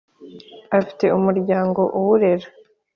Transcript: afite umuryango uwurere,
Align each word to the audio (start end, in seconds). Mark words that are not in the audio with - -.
afite 0.79 1.05
umuryango 1.17 1.81
uwurere, 1.97 2.47